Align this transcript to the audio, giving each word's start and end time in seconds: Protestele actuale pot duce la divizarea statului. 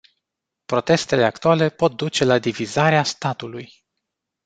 Protestele 0.65 1.23
actuale 1.23 1.69
pot 1.69 1.95
duce 1.95 2.23
la 2.25 2.39
divizarea 2.39 3.03
statului. 3.03 3.85